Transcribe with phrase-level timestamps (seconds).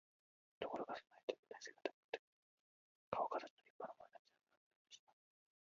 [0.59, 2.19] ところがその兵隊はみんな背が高くて、
[3.11, 4.21] かおかたちの立派なものでなくてはならない
[4.81, 5.13] のでした。